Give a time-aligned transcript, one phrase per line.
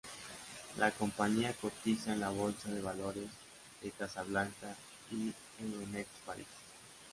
[0.79, 3.29] La compañía cotiza en la Bolsa de Valores
[3.83, 4.75] de Casablanca
[5.11, 5.27] y
[5.61, 6.47] en Euronext París.